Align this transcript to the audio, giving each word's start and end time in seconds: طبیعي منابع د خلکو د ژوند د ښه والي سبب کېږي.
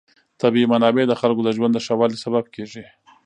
طبیعي 0.41 0.67
منابع 0.73 1.03
د 1.07 1.13
خلکو 1.21 1.41
د 1.45 1.49
ژوند 1.57 1.71
د 1.75 1.79
ښه 1.85 1.93
والي 1.99 2.17
سبب 2.25 2.43
کېږي. 2.55 2.83